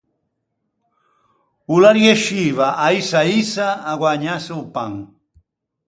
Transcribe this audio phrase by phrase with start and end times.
[1.73, 4.93] O l’arriësciva à ïsa à ïsa à guägnâse o pan.